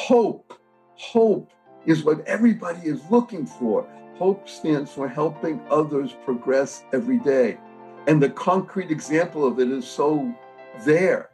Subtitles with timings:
[0.00, 0.54] hope.
[0.94, 1.52] Hope
[1.84, 3.86] is what everybody is looking for.
[4.16, 7.58] Hope stands for helping others progress every day.
[8.06, 10.34] And the concrete example of it is so
[10.86, 11.28] there.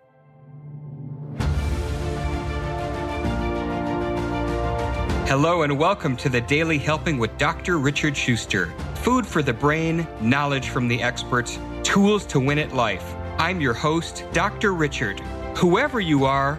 [5.28, 7.78] Hello, and welcome to the Daily Helping with Dr.
[7.78, 8.66] Richard Schuster.
[8.96, 13.14] Food for the brain, knowledge from the experts, tools to win at life.
[13.38, 14.74] I'm your host, Dr.
[14.74, 15.20] Richard.
[15.56, 16.58] Whoever you are,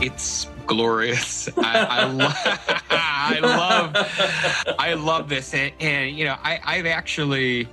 [0.00, 1.48] It's glorious.
[1.58, 2.28] I, I, lo-
[2.90, 7.66] I love, I love this, and, and you know, I, I've actually,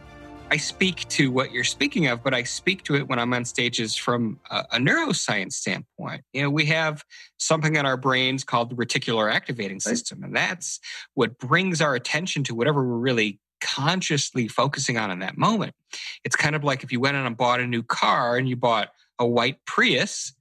[0.49, 3.45] I speak to what you're speaking of, but I speak to it when I'm on
[3.45, 6.23] stages from a, a neuroscience standpoint.
[6.33, 7.03] You know, we have
[7.37, 10.79] something in our brains called the reticular activating system, and that's
[11.13, 15.73] what brings our attention to whatever we're really consciously focusing on in that moment.
[16.23, 18.89] It's kind of like if you went and bought a new car and you bought
[19.19, 20.33] a white Prius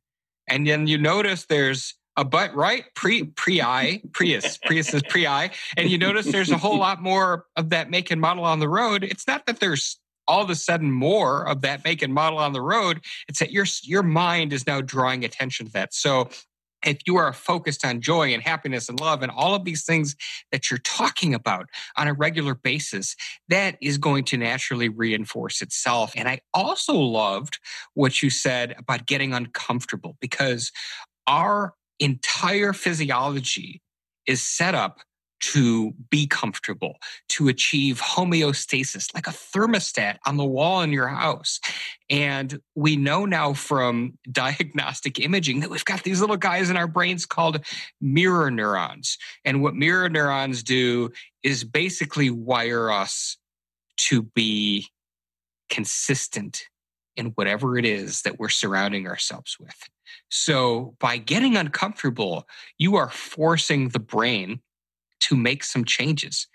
[0.48, 2.84] and then you notice there's a but right?
[2.94, 7.02] Pre pre i prius prius is pre i and you notice there's a whole lot
[7.02, 9.04] more of that make and model on the road.
[9.04, 12.52] It's not that there's all of a sudden more of that make and model on
[12.52, 13.00] the road.
[13.28, 15.92] It's that your your mind is now drawing attention to that.
[15.92, 16.28] So
[16.84, 20.16] if you are focused on joy and happiness and love and all of these things
[20.52, 23.16] that you're talking about on a regular basis,
[23.48, 26.12] that is going to naturally reinforce itself.
[26.16, 27.58] And I also loved
[27.94, 30.72] what you said about getting uncomfortable because
[31.26, 33.80] our entire physiology
[34.26, 35.00] is set up
[35.52, 36.96] to be comfortable,
[37.28, 41.60] to achieve homeostasis, like a thermostat on the wall in your house.
[42.08, 46.86] And we know now from diagnostic imaging that we've got these little guys in our
[46.86, 47.64] brains called
[48.00, 49.18] mirror neurons.
[49.44, 51.10] And what mirror neurons do
[51.42, 53.36] is basically wire us
[53.96, 54.88] to be
[55.68, 56.62] consistent
[57.16, 59.76] in whatever it is that we're surrounding ourselves with.
[60.30, 64.60] So by getting uncomfortable, you are forcing the brain
[65.24, 66.46] to make some changes.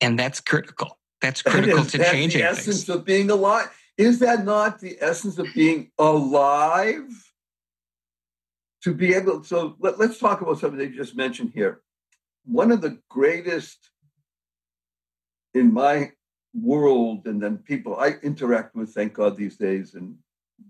[0.00, 0.98] And that's critical.
[1.22, 2.88] That's critical is, to that's changing the essence things.
[2.88, 3.68] of being alive.
[3.96, 7.08] Is that not the essence of being alive?
[8.82, 11.80] To be able, so let, let's talk about something they just mentioned here.
[12.44, 13.90] One of the greatest
[15.54, 16.12] in my
[16.54, 20.16] world, and then people I interact with, thank God, these days, and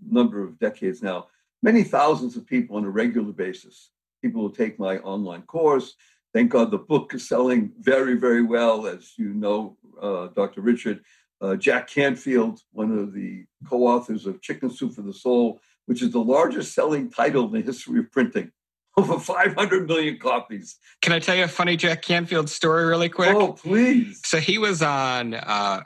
[0.09, 1.27] number of decades now,
[1.61, 3.91] many thousands of people on a regular basis.
[4.23, 5.93] People will take my online course,
[6.37, 10.61] Thank God the book is selling very, very well, as you know, uh, Dr.
[10.61, 11.03] Richard.
[11.41, 16.03] Uh, Jack Canfield, one of the co authors of Chicken Soup for the Soul, which
[16.03, 18.51] is the largest selling title in the history of printing.
[18.97, 20.75] Over 500 million copies.
[21.01, 23.33] Can I tell you a funny Jack Canfield story really quick?
[23.33, 24.21] Oh, please.
[24.23, 25.81] So he was on uh,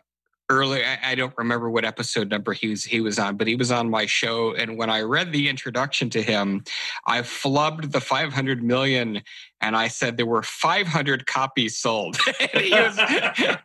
[0.52, 0.84] early.
[0.84, 3.72] I, I, don't remember what episode number he was he was on, but he was
[3.72, 4.54] on my show.
[4.54, 6.64] And when I read the introduction to him,
[7.08, 9.22] I flubbed the 500 million,
[9.62, 12.18] and I said there were 500 copies sold.
[12.54, 13.00] he was.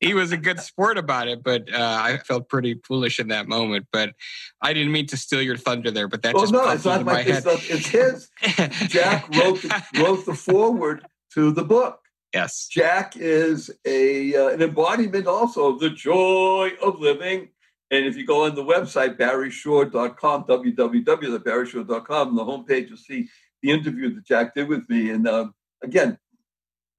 [0.00, 3.46] he was a good sport about it, but uh, I felt pretty foolish in that
[3.46, 3.86] moment.
[3.92, 4.14] But
[4.60, 6.08] I didn't mean to steal your thunder there.
[6.08, 7.44] But that well, just no, it's not my head.
[7.46, 8.30] It's, it's his.
[8.88, 11.99] Jack wrote the, wrote the foreword to the book.
[12.34, 12.68] Yes.
[12.68, 17.48] Jack is a uh, an embodiment also of the joy of living.
[17.90, 23.28] And if you go on the website, barryshore.com, www.barryshore.com, the homepage, you'll see
[23.62, 25.10] the interview that Jack did with me.
[25.10, 25.48] And uh,
[25.82, 26.16] again,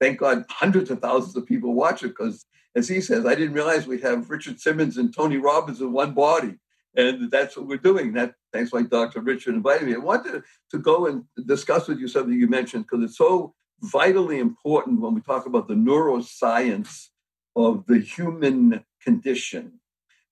[0.00, 2.44] thank God hundreds of thousands of people watch it because,
[2.76, 6.12] as he says, I didn't realize we have Richard Simmons and Tony Robbins in one
[6.12, 6.58] body.
[6.94, 8.12] And that's what we're doing.
[8.12, 9.20] That thanks like Dr.
[9.20, 9.94] Richard invited me.
[9.94, 14.38] I wanted to go and discuss with you something you mentioned because it's so vitally
[14.38, 17.08] important when we talk about the neuroscience
[17.56, 19.80] of the human condition.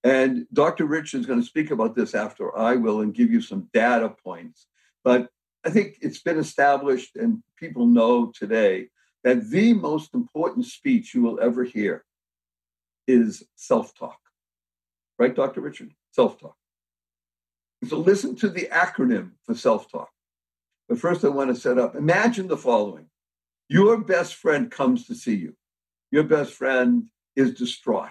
[0.03, 0.87] And Dr.
[0.87, 4.09] Rich is going to speak about this after I will and give you some data
[4.09, 4.67] points.
[5.05, 5.29] But
[5.65, 8.89] I think it's been established, and people know today
[9.25, 12.05] that the most important speech you will ever hear
[13.07, 14.19] is self talk.
[15.19, 15.61] Right, Dr.
[15.61, 15.93] Richard?
[16.13, 16.57] Self talk.
[17.87, 20.11] So listen to the acronym for self talk.
[20.89, 23.10] But first, I want to set up imagine the following
[23.71, 25.55] your best friend comes to see you.
[26.11, 27.05] Your best friend
[27.37, 28.11] is distraught.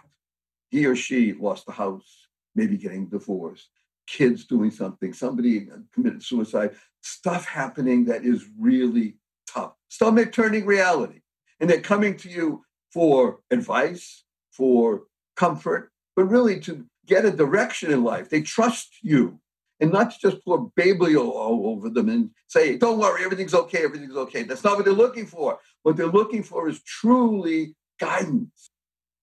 [0.69, 3.67] He or she lost a house, maybe getting divorced,
[4.07, 9.17] kids doing something, somebody committed suicide, stuff happening that is really
[9.53, 9.73] tough.
[9.89, 11.19] Stomach turning reality.
[11.59, 12.63] And they're coming to you
[12.94, 14.23] for advice,
[14.53, 15.03] for
[15.35, 18.29] comfort, but really to get a direction in life.
[18.29, 19.41] They trust you
[19.79, 23.83] and not to just pour babio all over them and say, don't worry, everything's okay,
[23.83, 24.43] everything's okay.
[24.43, 25.59] That's not what they're looking for.
[25.83, 28.71] What they're looking for is truly guidance.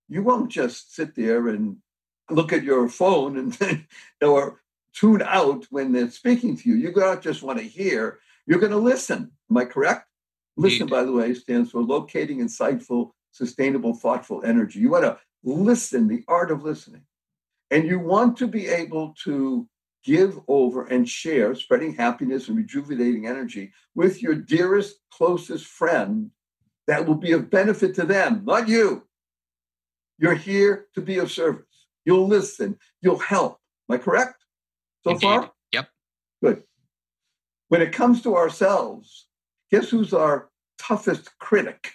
[0.09, 1.77] You won't just sit there and
[2.31, 3.87] look at your phone and
[4.23, 4.63] or
[4.95, 6.77] tune out when they're speaking to you.
[6.77, 9.33] You don't just want to hear, you're going to listen.
[9.51, 10.07] Am I correct?
[10.57, 14.81] Listen, by the way, stands for locating insightful, sustainable, thoughtful energy.
[14.81, 17.03] You want to listen, the art of listening.
[17.71, 19.69] And you want to be able to
[20.07, 26.31] give over and share, spreading happiness and rejuvenating energy with your dearest, closest friend
[26.87, 29.03] that will be of benefit to them, not you.
[30.19, 31.67] You're here to be of service.
[32.05, 33.59] You'll listen, you'll help.
[33.91, 34.45] Am I correct
[35.03, 35.23] so Indeed.
[35.23, 35.51] far?
[35.73, 35.89] Yep.
[36.43, 36.63] Good.
[37.69, 39.27] When it comes to ourselves,
[39.73, 41.95] guess who's our toughest critic?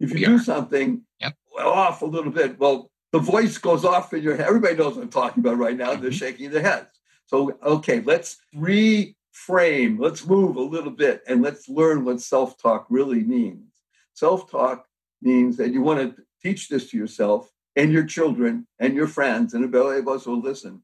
[0.00, 0.38] If you We do are.
[0.38, 1.34] something Yep.
[1.60, 4.46] off a little bit, well, the voice goes off in your head.
[4.46, 5.94] Everybody knows what I'm talking about right now.
[5.94, 6.18] They're Mhm.
[6.18, 7.00] shaking their heads.
[7.26, 12.86] So, okay, let's reframe, let's move a little bit, and let's learn what self talk
[12.90, 13.72] really means.
[14.14, 14.86] Self talk
[15.22, 19.54] means that you want to teach this to yourself and your children and your friends
[19.54, 20.82] and everybody else who will listen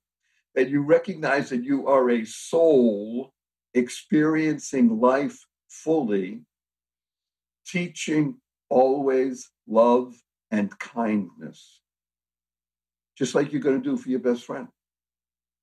[0.55, 3.33] that you recognize that you are a soul
[3.75, 6.41] experiencing life fully,
[7.67, 8.37] teaching
[8.69, 10.15] always love
[10.51, 11.81] and kindness,
[13.17, 14.69] just like you're going to do for your best friend.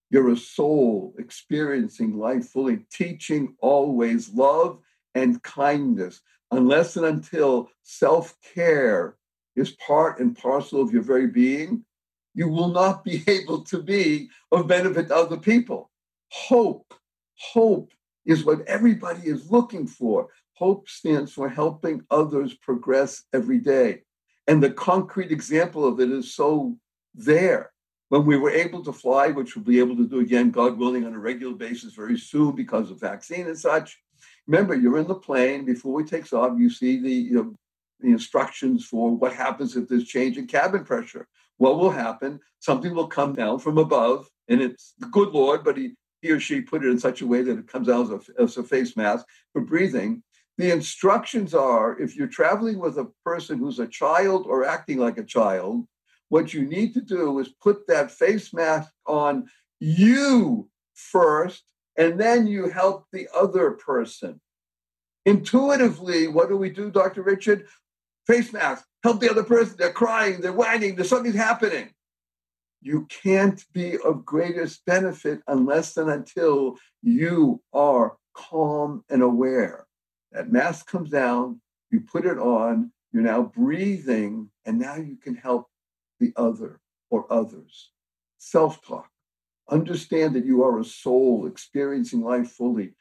[0.10, 4.80] You're a soul experiencing life fully, teaching always love
[5.16, 6.22] and kindness,
[6.52, 9.16] unless and until self care
[9.56, 11.86] is part and parcel of your very being,
[12.34, 15.90] you will not be able to be of benefit to other people.
[16.30, 16.94] Hope,
[17.36, 17.92] hope
[18.26, 20.28] is what everybody is looking for.
[20.54, 24.02] Hope stands for helping others progress every day.
[24.48, 26.78] And the concrete example of it is so
[27.14, 27.72] there.
[28.10, 31.06] When we were able to fly, which we'll be able to do again, God willing,
[31.06, 33.98] on a regular basis very soon because of vaccine and such.
[34.48, 36.60] Remember, you're in the plane before it takes off.
[36.60, 37.56] You see the you know,
[38.02, 41.28] the instructions for what happens if there's change in cabin pressure.
[41.58, 42.40] What will happen?
[42.60, 45.92] Something will come down from above, and it's the good Lord, but he,
[46.22, 48.42] he or she put it in such a way that it comes out as a,
[48.42, 50.24] as a face mask for breathing.
[50.58, 55.18] The instructions are if you're traveling with a person who's a child or acting like
[55.18, 55.86] a child,
[56.32, 59.50] what you need to do is put that face mask on
[59.82, 61.66] you first,
[61.98, 64.40] and then you help the other person.
[65.26, 67.22] Intuitively, what do we do, Dr.
[67.22, 67.68] Richard?
[68.28, 69.76] Face mask, help the other person.
[69.78, 71.90] They're crying, they're whining, there's something happening.
[72.82, 79.86] You can't be of greatest benefit unless and until you are calm and aware.
[80.32, 81.60] That mask comes down,
[81.92, 85.68] you put it on, you're now breathing, and now you can help
[86.22, 86.80] the other
[87.10, 87.92] or others.
[88.38, 89.10] Self talk.
[89.70, 92.94] Understand that you are a soul experiencing life fully.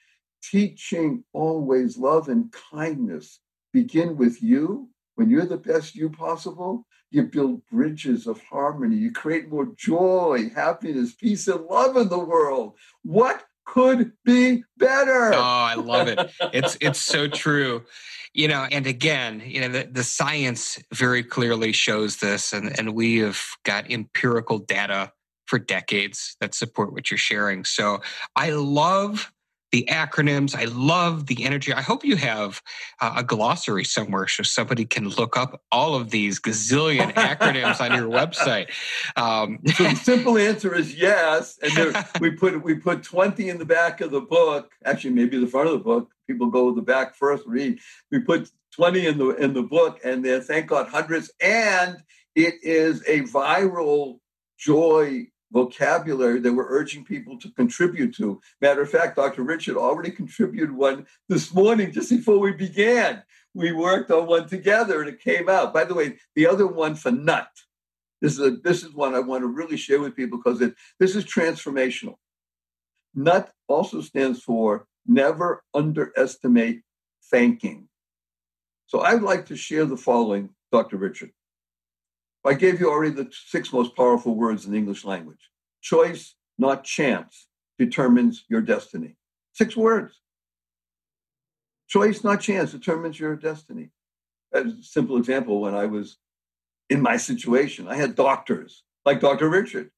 [0.43, 3.41] Teaching always love and kindness.
[3.73, 4.89] Begin with you.
[5.15, 8.97] When you're the best you possible, you build bridges of harmony.
[8.97, 12.75] You create more joy, happiness, peace, and love in the world.
[13.03, 15.33] What could be better?
[15.33, 16.19] Oh, I love it.
[16.53, 17.85] It's it's so true.
[18.33, 22.95] You know, and again, you know, the, the science very clearly shows this, and, and
[22.95, 25.13] we have got empirical data
[25.47, 27.65] for decades that support what you're sharing.
[27.65, 28.01] So
[28.37, 29.33] I love
[29.73, 30.55] the acronyms.
[30.55, 31.73] I love the energy.
[31.73, 32.63] I hope you have
[33.01, 37.97] uh, a glossary somewhere so somebody can look up all of these gazillion acronyms on
[37.97, 38.71] your website.
[39.17, 41.59] Um, So the simple answer is yes.
[41.63, 44.73] And there, we put we put 20 in the back of the book.
[44.85, 46.11] Actually, maybe the front of the book.
[46.27, 47.79] People go to the back first, read.
[48.11, 51.31] We put 20 in the in the book, and there, thank God, hundreds.
[51.41, 51.97] And
[52.35, 54.19] it is a viral
[54.59, 58.41] joy vocabulary that we're urging people to contribute to.
[58.61, 59.43] Matter of fact, Dr.
[59.43, 63.23] Richard already contributed one this morning just before we began.
[63.55, 65.75] We worked on one together and it came out.
[65.75, 67.49] By the way, the other one for nut.
[68.21, 70.75] This is a, this is one I want to really share with people because it
[70.99, 72.17] this is transformational.
[73.15, 76.83] NUT also stands for never underestimate
[77.31, 77.89] thanking.
[78.87, 80.97] So I'd like to share the following, Dr.
[80.97, 81.33] Richard.
[82.45, 85.51] I gave you already the six most powerful words in the English language.
[85.83, 89.17] Choice, not chance, determines your destiny.
[89.53, 90.21] Six words.
[91.89, 93.91] Choice, not chance, determines your destiny.
[94.53, 96.17] As a simple example, when I was
[96.89, 99.49] in my situation, I had doctors like Dr.
[99.49, 99.91] Richard.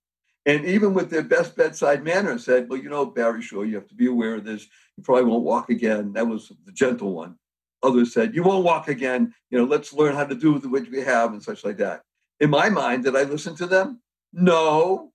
[0.44, 3.88] And even with their best bedside manner, said, Well, you know, Barry Shore, you have
[3.88, 4.66] to be aware of this.
[4.96, 6.12] You probably won't walk again.
[6.14, 7.36] That was the gentle one.
[7.82, 9.32] Others said, You won't walk again.
[9.50, 12.02] You know, let's learn how to do the which we have and such like that.
[12.42, 14.02] In my mind, did I listen to them?
[14.32, 15.12] No.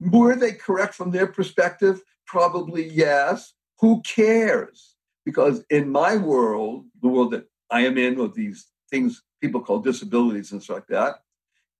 [0.00, 2.00] Were they correct from their perspective?
[2.24, 3.52] Probably yes.
[3.80, 4.94] Who cares?
[5.26, 9.80] Because in my world, the world that I am in with these things people call
[9.80, 11.16] disabilities and stuff like that,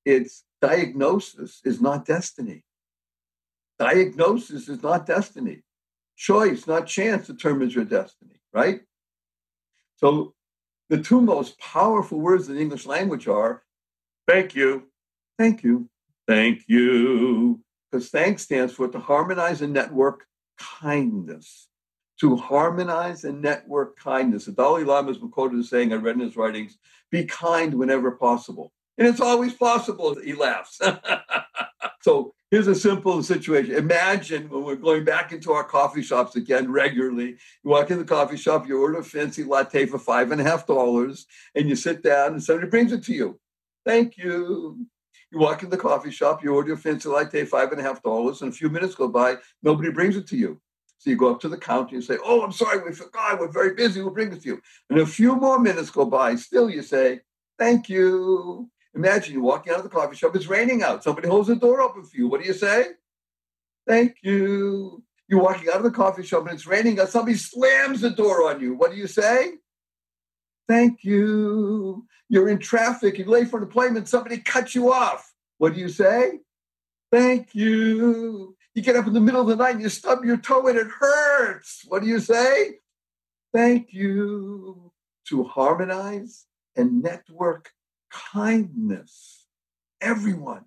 [0.04, 2.64] it's diagnosis is not destiny.
[3.78, 5.62] Diagnosis is not destiny.
[6.16, 8.80] Choice, not chance, determines your destiny, right?
[9.94, 10.35] So
[10.88, 13.62] the two most powerful words in the English language are
[14.26, 14.88] thank you,
[15.38, 15.88] thank you,
[16.26, 17.61] thank you.
[17.91, 20.25] Because thanks stands for to harmonize and network
[20.59, 21.69] kindness.
[22.21, 24.47] To harmonize and network kindness.
[24.47, 26.79] The Dalai Lama is quoted as saying, I read in his writings,
[27.11, 28.73] be kind whenever possible.
[28.97, 30.14] And it's always possible.
[30.23, 30.81] He laughs.
[32.02, 33.75] so here's a simple situation.
[33.75, 37.37] Imagine when we're going back into our coffee shops again regularly.
[37.62, 40.45] You walk in the coffee shop, you order a fancy latte for five and a
[40.45, 43.41] half dollars, and you sit down and somebody brings it to you.
[43.85, 44.87] Thank you.
[45.31, 48.03] You walk in the coffee shop, you order a fancy latte, five and a half
[48.03, 50.61] dollars, and a few minutes go by, nobody brings it to you.
[50.99, 53.49] So you go up to the counter and say, Oh, I'm sorry, we forgot, we're
[53.49, 54.62] very busy, we'll bring it to you.
[54.91, 57.21] And a few more minutes go by, still you say,
[57.59, 58.71] Thank you.
[58.95, 61.03] Imagine you're walking out of the coffee shop, it's raining out.
[61.03, 62.29] Somebody holds the door open for you.
[62.29, 62.89] What do you say?
[63.87, 65.03] Thank you.
[65.29, 67.09] You're walking out of the coffee shop and it's raining out.
[67.09, 68.75] Somebody slams the door on you.
[68.75, 69.53] What do you say?
[70.69, 72.07] Thank you.
[72.28, 75.33] You're in traffic, you're late for an appointment, somebody cuts you off.
[75.59, 76.40] What do you say?
[77.11, 78.57] Thank you.
[78.75, 80.78] You get up in the middle of the night and you stub your toe and
[80.78, 81.85] it hurts.
[81.87, 82.78] What do you say?
[83.52, 84.92] Thank you.
[85.28, 87.71] To harmonize and network
[88.11, 89.47] kindness.
[90.00, 90.64] Everyone,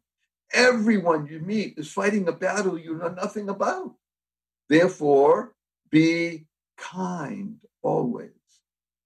[0.53, 3.95] everyone you meet is fighting a battle you know nothing about.
[4.69, 5.53] Therefore,
[5.89, 6.45] be
[6.77, 8.29] kind always.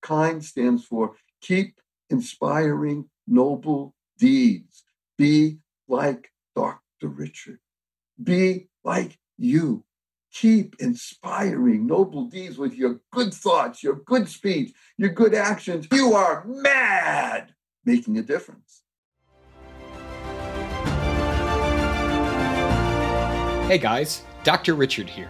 [0.01, 1.79] Kind stands for keep
[2.09, 4.83] inspiring noble deeds.
[5.17, 7.07] Be like Dr.
[7.07, 7.59] Richard.
[8.21, 9.83] Be like you.
[10.31, 15.87] Keep inspiring noble deeds with your good thoughts, your good speech, your good actions.
[15.91, 17.53] You are mad
[17.83, 18.83] making a difference.
[23.67, 24.75] Hey guys, Dr.
[24.75, 25.29] Richard here.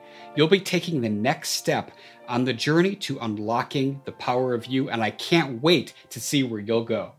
[0.33, 1.91] You'll be taking the next step
[2.29, 6.41] on the journey to unlocking the power of you, and I can't wait to see
[6.43, 7.11] where you'll go.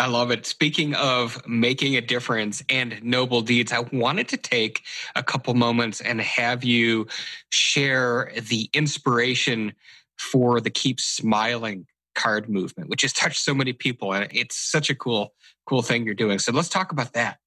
[0.00, 0.46] I love it.
[0.46, 4.84] Speaking of making a difference and noble deeds, I wanted to take
[5.16, 7.08] a couple moments and have you
[7.50, 9.72] share the inspiration
[10.16, 14.12] for the Keep Smiling card movement, which has touched so many people.
[14.12, 15.34] And it's such a cool,
[15.68, 16.38] cool thing you're doing.
[16.38, 17.38] So let's talk about that.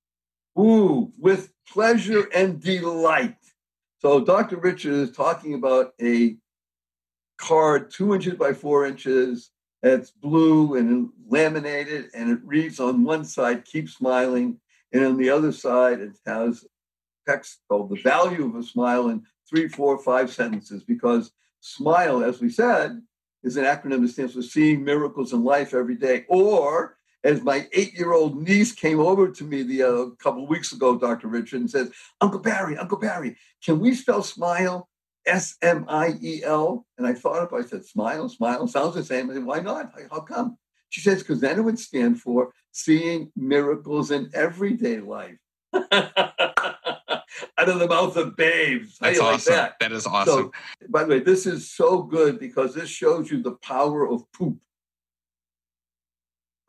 [0.60, 3.38] Ooh, with pleasure and delight.
[4.00, 4.58] So Dr.
[4.58, 6.38] Richard is talking about a
[7.38, 9.52] card two inches by four inches
[9.84, 14.60] it's blue and laminated, and it reads on one side, keep smiling,
[14.94, 16.66] and on the other side, it has
[17.28, 22.42] text called the value of a smile in three, four, five sentences, because SMILE, as
[22.42, 23.02] we said,
[23.44, 26.26] is an acronym that stands for seeing miracles in life every day.
[26.30, 30.50] Or, as my eight year old niece came over to me the uh, couple of
[30.50, 31.28] weeks ago, Dr.
[31.28, 34.90] Richard, and says, Uncle Barry, Uncle Barry, can we spell smile
[35.26, 36.86] S M I E L.
[36.98, 39.30] And I thought it, I said, smile, smile, sounds the same.
[39.30, 39.92] I said, why not?
[40.10, 40.58] How come?
[40.90, 45.38] She says, because then it would stand for seeing miracles in everyday life.
[45.74, 48.98] Out of the mouth of babes.
[49.00, 49.54] That's awesome.
[49.54, 49.76] Like that?
[49.80, 50.52] that is awesome.
[50.82, 54.30] So, by the way, this is so good because this shows you the power of
[54.34, 54.58] poop.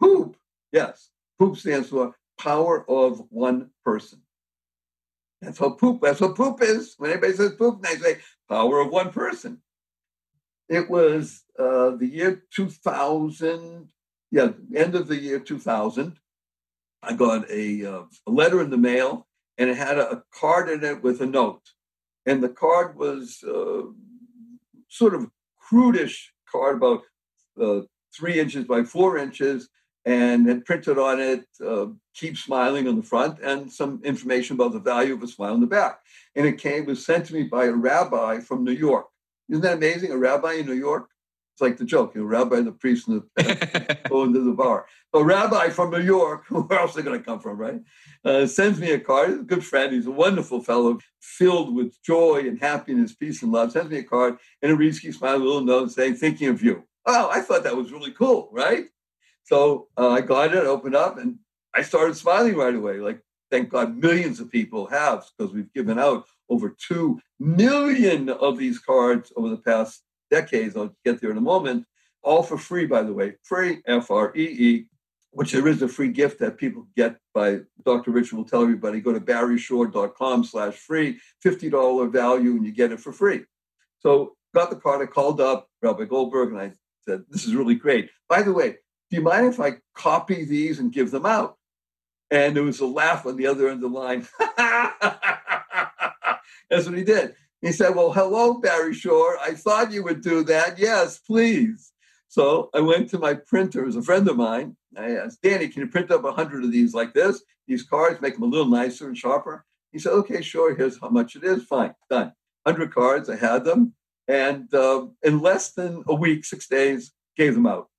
[0.00, 0.36] Poop,
[0.72, 1.10] yes.
[1.38, 4.20] Poop stands for power of one person.
[5.40, 6.00] That's what poop.
[6.02, 6.94] That's what poop is.
[6.98, 9.60] When anybody says poop, they say power of one person.
[10.68, 13.88] It was uh, the year 2000.
[14.30, 16.16] Yeah, end of the year 2000.
[17.02, 19.26] I got a, uh, a letter in the mail,
[19.58, 21.62] and it had a, a, card in it with a note,
[22.24, 23.82] and the card was uh,
[24.88, 27.02] sort of crudish card, about
[27.60, 27.80] uh,
[28.14, 29.68] three inches by four inches,
[30.04, 34.72] and had printed on it, uh, keep smiling on the front and some information about
[34.72, 36.00] the value of a smile on the back.
[36.34, 39.06] And it came, was sent to me by a rabbi from New York.
[39.48, 40.10] Isn't that amazing?
[40.10, 41.08] A rabbi in New York?
[41.54, 44.86] It's like the joke, you know, rabbi, the priest, and the go into the bar.
[45.12, 47.80] A rabbi from New York, where else are they going to come from, right?
[48.24, 49.30] Uh, sends me a card.
[49.30, 49.92] He's a good friend.
[49.92, 53.72] He's a wonderful fellow, filled with joy and happiness, peace and love.
[53.72, 56.62] Sends me a card, and it reads, keep smiling, a little note saying, thinking of
[56.62, 56.84] you.
[57.04, 58.86] Oh, I thought that was really cool, right?
[59.44, 61.38] So uh, I got it, opened up, and
[61.74, 62.98] I started smiling right away.
[62.98, 63.20] Like,
[63.50, 68.78] thank God, millions of people have because we've given out over 2 million of these
[68.78, 70.76] cards over the past decades.
[70.76, 71.86] I'll get there in a moment.
[72.22, 73.34] All for free, by the way.
[73.42, 74.86] Free, F R E E,
[75.32, 78.10] which there is a free gift that people get by Dr.
[78.10, 79.00] Richard will tell everybody.
[79.00, 83.44] Go to barryshore.com slash free, $50 value, and you get it for free.
[84.00, 85.02] So got the card.
[85.02, 88.10] I called up Rabbi Goldberg and I said, This is really great.
[88.28, 88.76] By the way,
[89.12, 91.58] do you mind if I copy these and give them out?
[92.30, 94.26] And there was a laugh on the other end of the line.
[96.70, 97.34] That's what he did.
[97.60, 99.36] He said, Well, hello, Barry Shore.
[99.38, 100.78] I thought you would do that.
[100.78, 101.92] Yes, please.
[102.28, 104.78] So I went to my printer, as a friend of mine.
[104.96, 107.42] I asked, Danny, can you print up 100 of these like this?
[107.68, 109.66] These cards, make them a little nicer and sharper.
[109.92, 110.74] He said, Okay, sure.
[110.74, 111.64] Here's how much it is.
[111.64, 112.32] Fine, done.
[112.62, 113.28] 100 cards.
[113.28, 113.92] I had them.
[114.26, 117.90] And uh, in less than a week, six days, gave them out.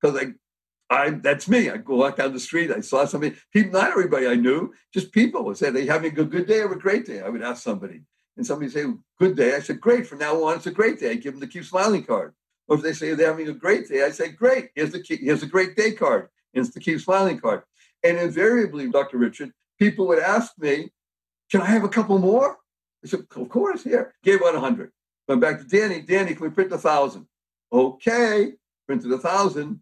[0.00, 0.34] Because I
[0.90, 1.70] I, that's me.
[1.70, 2.70] I go walk down the street.
[2.70, 3.36] I saw somebody.
[3.52, 6.72] People, not everybody I knew, just people would say, "They having a good day or
[6.72, 8.02] a great day?" I would ask somebody,
[8.36, 8.84] and somebody say,
[9.18, 11.12] "Good day." I said, "Great." From now on, it's a great day.
[11.12, 12.34] I give them the keep smiling card.
[12.68, 15.20] Or if they say they're having a great day, I say, "Great." Here's the keep,
[15.20, 16.28] here's a great day card.
[16.52, 17.62] It's the keep smiling card.
[18.02, 19.16] And invariably, Dr.
[19.18, 20.92] Richard, people would ask me,
[21.50, 22.58] "Can I have a couple more?"
[23.02, 24.92] I said, "Of course." Here, gave out a hundred.
[25.28, 26.02] Went back to Danny.
[26.02, 27.26] Danny, can we print a thousand?
[27.72, 28.52] Okay,
[28.86, 29.80] printed a thousand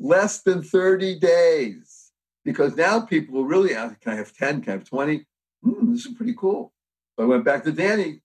[0.00, 2.10] less than 30 days.
[2.44, 4.62] Because now people will really ask, can I have 10?
[4.62, 5.26] Can I have 20?
[5.62, 6.72] Hmm, this is pretty cool.
[7.16, 8.22] So I went back to Danny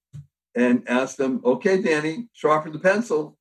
[0.55, 3.37] and asked him, okay, Danny, sharpen the pencil.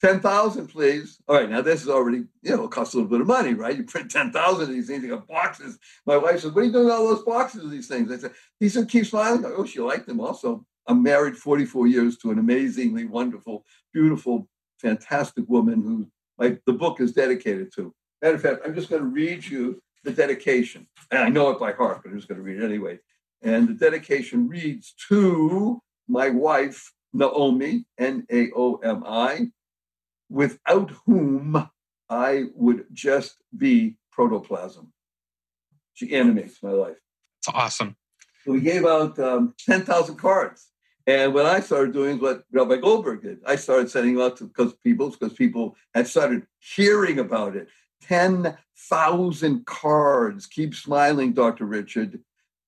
[0.00, 1.18] 10,000, please.
[1.26, 3.54] All right, now this is already, you know, it costs a little bit of money,
[3.54, 3.76] right?
[3.76, 5.78] You print 10,000 of these things, you got boxes.
[6.06, 8.12] My wife says, What are you doing with all those boxes of these things?
[8.12, 9.44] I said, He said, Keep smiling.
[9.46, 10.64] Oh, she liked them also.
[10.86, 14.46] I'm married 44 years to an amazingly wonderful, beautiful,
[14.78, 16.06] fantastic woman who
[16.38, 17.94] like the book is dedicated to.
[18.22, 20.86] Matter of fact, I'm just going to read you the dedication.
[21.10, 22.98] And I know it by heart, but I'm just going to read it anyway.
[23.42, 29.48] And the dedication reads to my wife, Naomi, N A O M I,
[30.30, 31.68] without whom
[32.08, 34.92] I would just be protoplasm.
[35.94, 36.96] She animates my life.
[37.40, 37.96] It's awesome.
[38.44, 40.68] So we gave out um, 10,000 cards.
[41.06, 43.38] And what I started doing is what Rabbi Goldberg did.
[43.46, 47.68] I started sending out to because people because people had started hearing about it.
[48.00, 48.56] Ten
[48.88, 50.46] thousand cards.
[50.46, 51.66] Keep smiling, Dr.
[51.66, 52.20] Richard.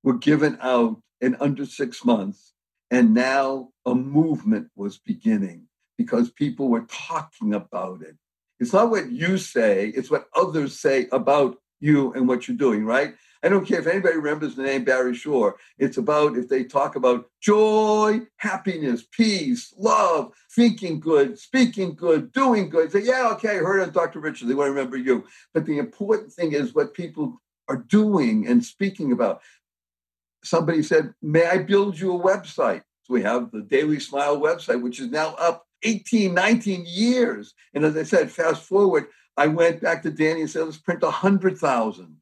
[0.03, 2.53] Were given out in under six months,
[2.91, 8.17] and now a movement was beginning because people were talking about it.
[8.61, 12.85] It's not what you say; it's what others say about you and what you're doing.
[12.85, 13.15] Right?
[13.47, 15.55] I don't care if anybody remembers the name Barry Shore.
[15.79, 22.69] It's about if they talk about joy, happiness, peace, love, thinking good, speaking good, doing
[22.69, 22.91] good.
[22.91, 24.19] Say, yeah, okay, I heard of Dr.
[24.19, 24.49] Richard.
[24.49, 25.27] They want to remember you.
[25.55, 29.43] But the important thing is what people are doing and speaking about.
[30.43, 32.83] Somebody said, May I build you a website?
[33.05, 37.55] So we have the Daily Smile website, which is now up 18, 19 years.
[37.75, 39.07] And as I said, fast forward,
[39.37, 42.17] I went back to Danny and said, let's print 100,000.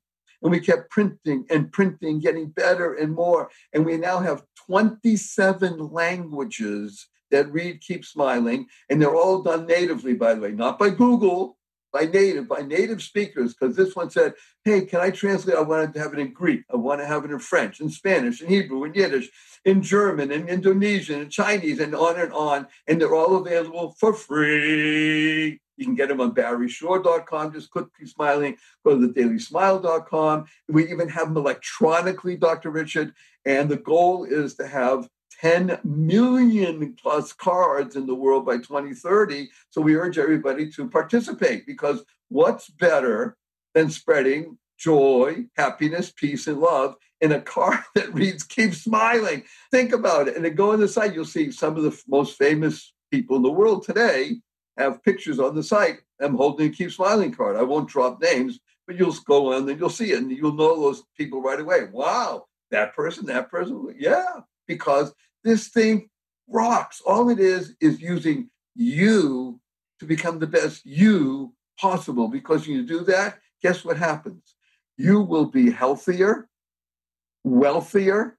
[0.44, 3.50] And we kept printing and printing, getting better and more.
[3.72, 8.66] And we now have 27 languages that read Keep Smiling.
[8.88, 11.56] And they're all done natively, by the way, not by Google,
[11.94, 13.54] by native, by native speakers.
[13.54, 15.56] Because this one said, hey, can I translate?
[15.56, 16.64] I wanted to have it in Greek.
[16.70, 19.30] I want to have it in French, in Spanish, in Hebrew, in Yiddish,
[19.64, 22.66] in German, in Indonesian, in Chinese, and on and on.
[22.88, 25.60] And they're all available for free.
[25.76, 27.52] You can get them on barryshore.com.
[27.52, 28.56] Just click Keep Smiling.
[28.84, 30.46] Go to the thedailysmile.com.
[30.68, 32.70] We even have them electronically, Dr.
[32.70, 33.14] Richard.
[33.44, 35.08] And the goal is to have
[35.40, 39.48] 10 million plus cards in the world by 2030.
[39.70, 43.36] So we urge everybody to participate because what's better
[43.74, 49.44] than spreading joy, happiness, peace, and love in a card that reads Keep Smiling?
[49.70, 50.36] Think about it.
[50.36, 53.42] And then go on the site, you'll see some of the most famous people in
[53.42, 54.36] the world today
[54.76, 56.00] have pictures on the site.
[56.20, 57.56] I'm holding a Keep Smiling card.
[57.56, 60.80] I won't drop names, but you'll go on and you'll see it and you'll know
[60.80, 61.84] those people right away.
[61.90, 63.94] Wow, that person, that person.
[63.98, 66.08] Yeah, because this thing
[66.48, 67.00] rocks.
[67.06, 69.60] All it is is using you
[70.00, 74.54] to become the best you possible because when you do that, guess what happens?
[74.96, 76.48] You will be healthier,
[77.42, 78.38] wealthier,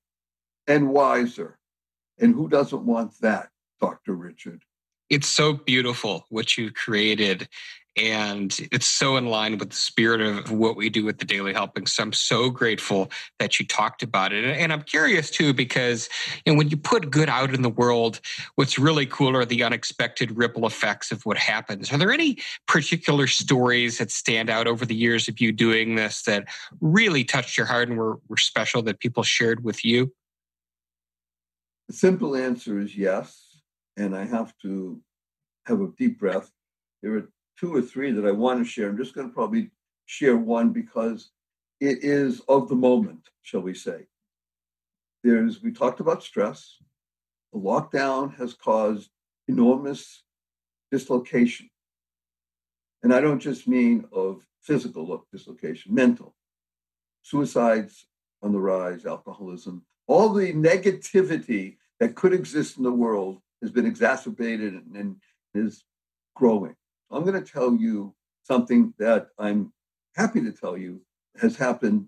[0.68, 1.58] and wiser.
[2.20, 3.50] And who doesn't want that,
[3.82, 4.14] Dr.
[4.14, 4.64] Richard?
[5.10, 7.48] It's so beautiful what you've created
[7.98, 11.54] and it's so in line with the spirit of what we do with the daily
[11.54, 14.44] helping so i'm so grateful that you talked about it.
[14.44, 16.10] And i'm curious too because
[16.46, 18.20] you know, when you put good out in the world
[18.56, 21.92] what's really cool are the unexpected ripple effects of what happens.
[21.92, 26.24] Are there any particular stories that stand out over the years of you doing this
[26.24, 26.48] that
[26.82, 30.14] really touched your heart and were, were special that people shared with you?
[31.88, 33.62] The simple answer is yes.
[33.98, 35.02] And i have to
[35.66, 36.52] have a deep breath
[37.06, 37.30] there are
[37.60, 38.90] two or three that I want to share.
[38.90, 39.72] I'm just going to probably
[40.06, 41.30] share one because
[41.80, 44.08] it is of the moment, shall we say.
[45.24, 46.78] There's, we talked about stress.
[47.54, 49.10] The lockdown has caused
[49.48, 50.24] enormous
[50.92, 51.70] dislocation.
[53.04, 56.36] And I don't just mean of physical dislocation, mental.
[57.22, 58.06] Suicides
[58.42, 63.86] on the rise, alcoholism, all the negativity that could exist in the world has been
[63.86, 65.16] exacerbated and,
[65.54, 65.84] is
[66.36, 66.76] growing.
[67.12, 68.14] I'm going to tell you
[68.44, 69.74] something that I'm
[70.16, 71.02] happy to tell you
[71.40, 72.08] has happened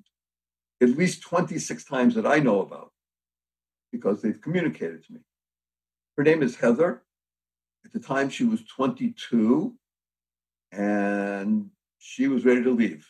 [0.81, 2.91] at least 26 times that I know about
[3.91, 5.19] because they've communicated to me.
[6.17, 7.03] Her name is Heather.
[7.85, 9.73] At the time, she was 22
[10.71, 13.07] and she was ready to leave.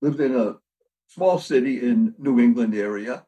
[0.00, 0.56] Lived in a
[1.08, 3.24] small city in New England area.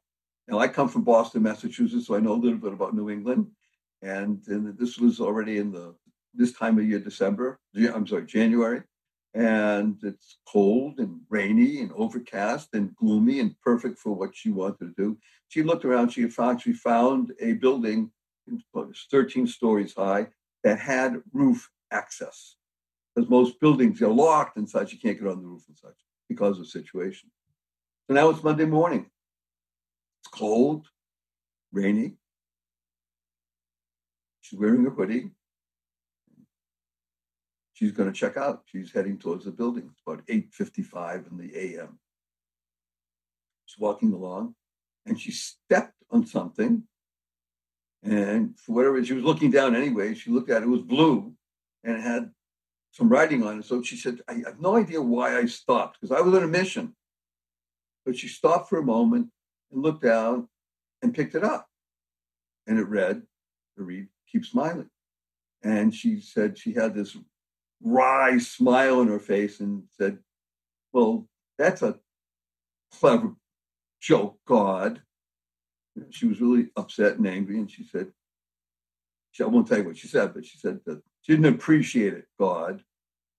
[0.47, 3.47] Now, I come from Boston, Massachusetts, so I know a little bit about New England.
[4.03, 5.95] And, and this was already in the
[6.35, 8.83] this time of year, December, I'm sorry, January,
[9.35, 14.79] and it's cold and rainy and overcast and gloomy and perfect for what she wanted
[14.81, 15.19] to do.
[15.49, 18.11] She looked around, she found she found a building
[19.11, 20.29] 13 stories high
[20.65, 22.57] that had roof access.
[23.15, 25.97] Because most buildings are locked and such, you can't get on the roof and such
[26.29, 27.31] because of the situation.
[28.07, 29.11] So now it's Monday morning.
[30.21, 30.87] It's cold,
[31.73, 32.15] rainy.
[34.41, 35.31] She's wearing a hoodie
[37.81, 38.63] she's going to check out.
[38.67, 39.91] She's heading towards the building.
[39.91, 41.99] It's about 8.55 in the a.m.
[43.65, 44.55] She's walking along
[45.07, 46.85] and she stepped on something.
[48.03, 50.15] And for whatever, she was looking down anyway.
[50.15, 51.33] She looked at it, it was blue
[51.85, 52.31] and it had
[52.93, 53.65] some writing on it.
[53.65, 56.49] So she said, I have no idea why I stopped because I was on a
[56.49, 56.95] mission.
[58.05, 59.29] But she stopped for a moment
[59.73, 60.49] and looked down
[61.03, 61.69] and picked it up.
[62.67, 63.23] And it read,
[63.77, 64.91] to read, keep smiling.
[65.63, 67.17] And she said she had this
[67.83, 70.19] wry smile on her face and said,
[70.93, 71.99] Well, that's a
[72.93, 73.35] clever
[74.01, 75.03] joke, God.
[76.11, 78.13] She was really upset and angry, and she said,
[79.41, 82.27] I won't tell you what she said, but she said that she didn't appreciate it,
[82.39, 82.83] God.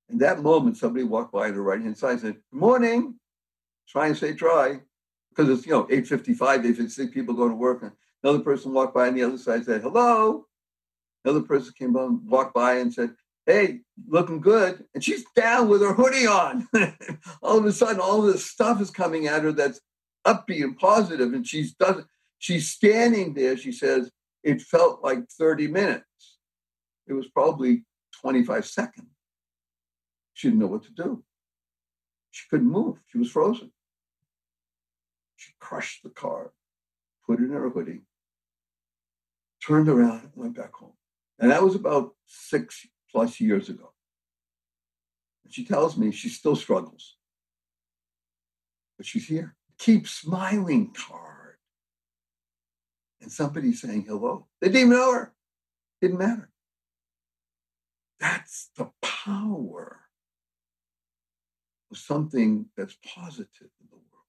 [0.09, 3.19] In that moment, somebody walked by the right hand side and said, Good morning.
[3.87, 4.79] Try and say try.
[5.29, 7.83] Because it's, you know, 8.55, 8.56, people go to work.
[7.83, 7.91] And
[8.23, 10.45] another person walked by on the other side and said, hello.
[11.23, 13.11] Another person came on, walked by and said,
[13.45, 14.83] hey, looking good.
[14.93, 16.67] And she's down with her hoodie on.
[17.41, 19.81] all of a sudden, all this stuff is coming at her that's
[20.25, 21.19] upbeat and positive.
[21.19, 22.03] positive, and she's does
[22.39, 23.57] she's standing there.
[23.57, 24.11] She says,
[24.43, 26.37] it felt like 30 minutes.
[27.07, 27.85] It was probably
[28.21, 29.07] 25 seconds.
[30.33, 31.23] She didn't know what to do.
[32.31, 32.97] She couldn't move.
[33.07, 33.71] She was frozen.
[35.35, 36.53] She crushed the car,
[37.25, 38.01] put it in her hoodie,
[39.65, 40.93] turned around, and went back home.
[41.39, 43.91] And that was about six plus years ago.
[45.43, 47.17] And she tells me she still struggles,
[48.97, 49.55] but she's here.
[49.77, 51.57] Keep smiling card.
[53.21, 54.47] And somebody saying hello.
[54.59, 55.33] They didn't even know her.
[56.01, 56.49] Didn't matter.
[58.19, 59.99] That's the power
[61.91, 64.25] of something that's positive in the world.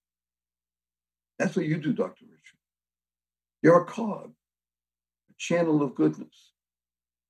[1.38, 2.24] That's what you do, Dr.
[2.24, 2.58] Richard.
[3.62, 4.32] You're a cog,
[5.30, 6.51] a channel of goodness.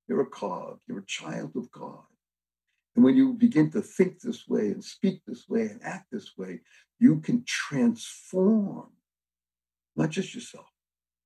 [0.07, 2.03] You're a cog, you're a child of God.
[2.95, 6.37] And when you begin to think this way and speak this way and act this
[6.37, 6.59] way,
[6.99, 8.89] you can transform
[9.95, 10.67] not just yourself,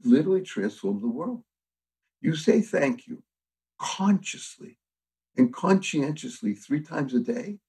[0.03, 1.43] literally transform the world.
[2.21, 3.23] You say thank you
[3.79, 4.77] consciously
[5.37, 7.59] and conscientiously three times a day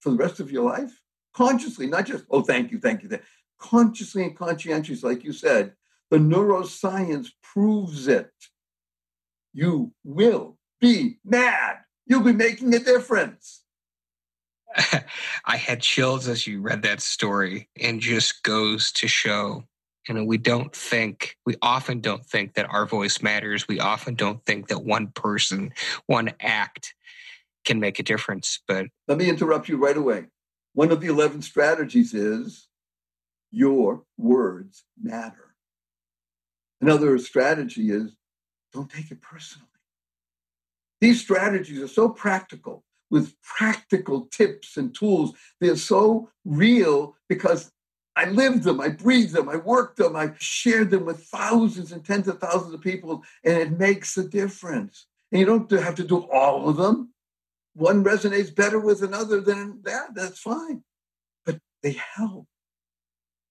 [0.00, 1.00] for the rest of your life.
[1.34, 3.08] Consciously, not just, oh, thank you, thank you.
[3.08, 3.22] Thank
[3.58, 5.72] Consciously and conscientiously, like you said,
[6.10, 8.30] the neuroscience proves it
[9.54, 11.78] you will be mad.
[12.06, 13.62] You'll be making a difference.
[15.46, 19.64] I had chills as you read that story and just goes to show
[20.08, 24.14] you know we don't think we often don't think that our voice matters we often
[24.14, 25.72] don't think that one person
[26.06, 26.94] one act
[27.64, 28.60] can make a difference.
[28.68, 30.26] But let me interrupt you right away.
[30.74, 32.68] One of the 11 strategies is
[33.50, 35.54] your words matter.
[36.80, 38.16] Another strategy is
[38.74, 39.68] don't take it personally.
[41.00, 45.32] These strategies are so practical with practical tips and tools.
[45.60, 47.70] They're so real because
[48.16, 52.04] I lived them, I breathed them, I worked them, I shared them with thousands and
[52.04, 55.06] tens of thousands of people, and it makes a difference.
[55.32, 57.12] And you don't have to do all of them.
[57.74, 60.84] One resonates better with another than that, that's fine.
[61.44, 62.46] But they help.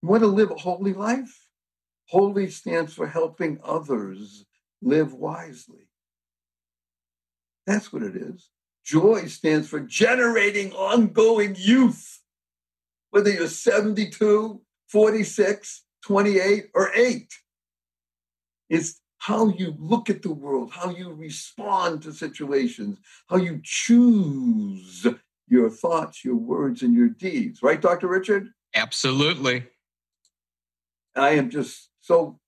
[0.01, 1.47] You want to live a holy life?
[2.07, 4.45] Holy stands for helping others
[4.84, 5.88] live wisely.
[7.65, 8.50] That's what it is.
[8.86, 12.19] Joy stands for generating ongoing youth.
[13.12, 17.34] Whether you're 72, 46, 28, or 8.
[18.69, 25.08] It's how you look at the world, how you respond to situations, how you choose
[25.48, 27.63] your thoughts, your words, and your deeds.
[27.63, 28.08] Right, Dr.
[28.08, 28.50] Richard?
[28.76, 29.67] Absolutely.
[31.15, 32.39] I am just so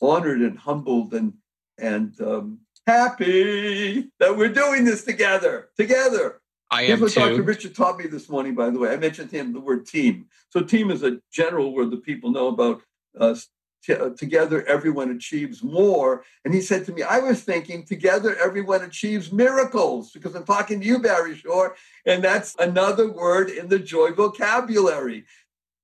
[0.00, 1.34] honored and humbled and
[1.80, 5.68] and um, happy that we're doing this together.
[5.76, 6.40] Together.
[6.70, 7.20] I Here's am what too.
[7.20, 7.42] Dr.
[7.42, 8.90] Richard taught me this morning, by the way.
[8.92, 10.26] I mentioned to him the word team.
[10.50, 12.82] So, team is a general word that people know about.
[13.18, 13.34] Uh,
[13.82, 16.24] t- uh, together, everyone achieves more.
[16.44, 20.80] And he said to me, I was thinking, together, everyone achieves miracles, because I'm talking
[20.80, 21.76] to you, Barry Shore.
[22.06, 25.24] And that's another word in the joy vocabulary.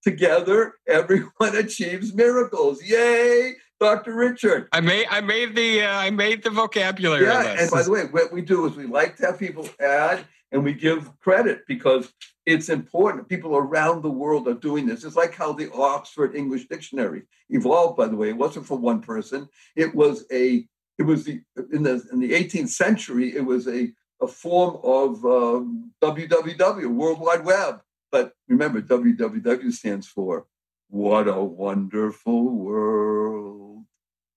[0.03, 2.83] Together, everyone achieves miracles.
[2.83, 3.55] Yay!
[3.81, 4.15] Dr.
[4.15, 4.69] Richard.
[4.73, 7.63] I made I made the uh, I made the vocabulary Yeah, list.
[7.63, 10.65] and by the way, what we do is we like to have people add and
[10.65, 12.13] we give credit because
[12.47, 13.29] it's important.
[13.29, 15.05] People around the world are doing this.
[15.05, 18.29] It's like how the Oxford English Dictionary evolved, by the way.
[18.31, 19.49] It wasn't for one person.
[19.75, 20.67] It was a
[20.99, 25.23] it was the in the in the 18th century, it was a a form of
[25.27, 27.81] um, www, World Wide Web.
[28.11, 30.47] But remember, www stands for
[30.89, 33.85] what a wonderful world.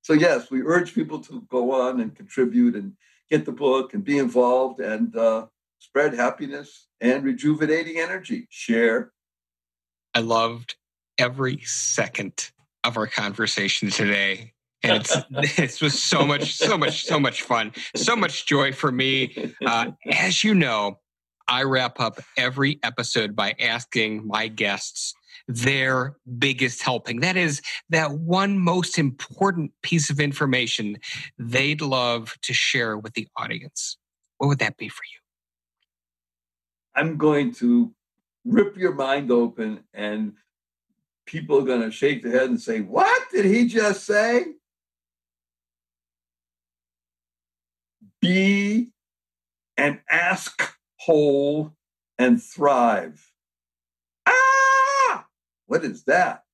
[0.01, 2.93] So, yes, we urge people to go on and contribute and
[3.29, 8.47] get the book and be involved and uh, spread happiness and rejuvenating energy.
[8.49, 9.11] Share.
[10.13, 10.75] I loved
[11.17, 12.51] every second
[12.83, 14.53] of our conversation today.
[14.81, 15.15] And it's
[15.55, 19.53] this was so much, so much, so much fun, so much joy for me.
[19.65, 20.99] Uh, as you know,
[21.47, 25.13] I wrap up every episode by asking my guests
[25.49, 27.21] their biggest helping.
[27.21, 30.97] That is that one most important piece of information
[31.39, 33.97] they'd love to share with the audience.
[34.37, 35.19] What would that be for you?
[36.95, 37.93] I'm going to
[38.45, 40.33] rip your mind open, and
[41.25, 44.45] people are going to shake their head and say, What did he just say?
[48.21, 48.89] Be
[49.77, 51.73] an ask hole
[52.19, 53.28] and thrive.
[55.69, 56.45] What is that?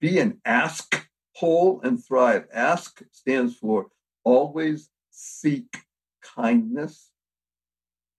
[0.00, 2.46] Be an ask hole and thrive.
[2.54, 3.88] Ask stands for
[4.22, 5.78] always seek
[6.22, 7.10] kindness,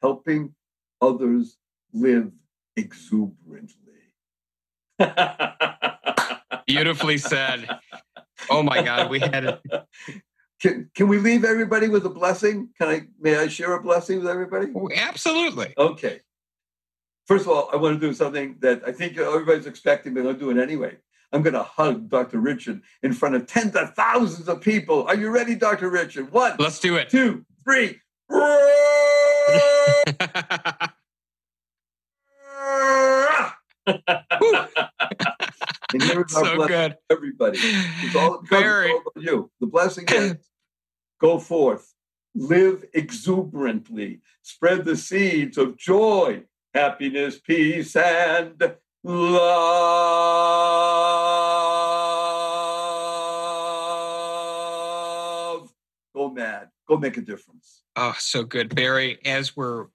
[0.01, 0.53] helping
[1.01, 1.55] others
[1.93, 2.29] live
[2.75, 3.77] exuberantly.
[6.67, 7.69] Beautifully said.
[8.49, 9.61] Oh my God, we had it.
[10.61, 12.67] Can, can we leave everybody with a blessing?
[12.77, 14.73] Can I may I share a blessing with everybody?
[14.93, 15.73] Absolutely.
[15.77, 16.19] Okay.
[17.31, 20.33] First of all, I want to do something that I think everybody's expecting, but I'll
[20.33, 20.97] do it anyway.
[21.31, 22.39] I'm going to hug Dr.
[22.39, 25.07] Richard in front of tens of thousands of people.
[25.07, 25.89] Are you ready, Dr.
[25.89, 26.29] Richard?
[26.33, 27.07] One, Let's do it.
[27.09, 28.01] two, three.
[28.29, 28.43] and
[36.03, 36.97] here's our so blessing, good.
[37.09, 37.59] everybody.
[37.61, 39.49] It's all, it's all about you.
[39.61, 40.35] The blessing is
[41.21, 41.93] go forth,
[42.35, 49.31] live exuberantly, spread the seeds of joy, happiness, peace, and love.
[56.13, 56.69] Go mad.
[56.87, 57.83] Go make a difference.
[57.95, 58.73] Oh, so good.
[58.75, 59.87] Barry, as we're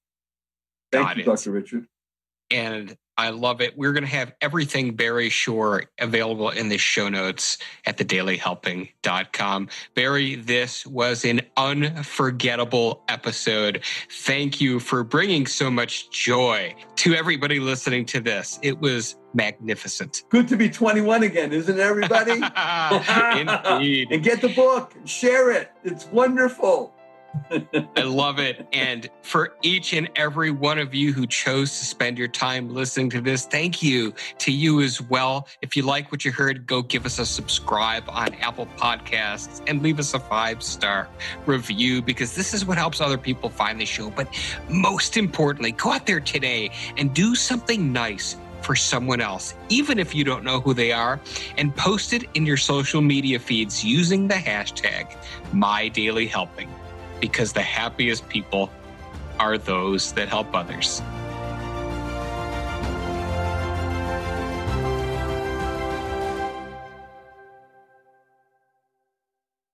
[0.92, 1.26] Thank Got you, it.
[1.26, 1.52] Dr.
[1.52, 1.86] Richard.
[2.50, 3.76] And I love it.
[3.76, 9.70] We're going to have everything Barry Shore available in the show notes at thedailyhelping.com.
[9.96, 13.84] Barry, this was an unforgettable episode.
[14.12, 18.60] Thank you for bringing so much joy to everybody listening to this.
[18.62, 20.24] It was magnificent.
[20.30, 22.34] Good to be 21 again, isn't it, everybody?
[23.40, 24.08] Indeed.
[24.12, 25.72] and get the book, share it.
[25.84, 26.94] It's wonderful.
[27.96, 28.68] I love it.
[28.74, 33.10] And for each and every one of you who chose to spend your time listening
[33.12, 35.48] to this, thank you to you as well.
[35.62, 39.82] If you like what you heard, go give us a subscribe on Apple Podcasts and
[39.82, 41.08] leave us a five star
[41.46, 44.10] review because this is what helps other people find the show.
[44.10, 44.28] But
[44.70, 50.14] most importantly, go out there today and do something nice for someone else, even if
[50.14, 51.20] you don't know who they are,
[51.58, 55.16] and post it in your social media feeds using the hashtag
[55.54, 56.68] MyDailyHelping
[57.20, 58.70] because the happiest people
[59.40, 61.02] are those that help others.